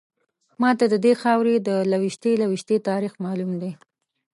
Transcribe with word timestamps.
ماته 0.61 0.85
ددې 0.93 1.13
خاورې 1.21 1.55
د 1.67 1.69
لویشتې 1.91 2.31
لویشتې 2.41 2.77
تاریخ 2.89 3.13
معلوم 3.23 3.51
دی. 3.61 3.71